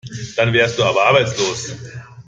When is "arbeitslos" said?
1.05-1.73